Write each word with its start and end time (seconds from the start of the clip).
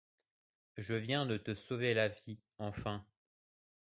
Je 0.77 0.95
viens 0.95 1.27
de 1.27 1.37
te 1.37 1.53
sauver 1.53 1.93
la 1.93 2.07
vie, 2.09 2.39
enfin! 2.57 3.05